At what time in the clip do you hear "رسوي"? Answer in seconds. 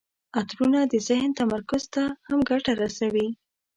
2.81-3.27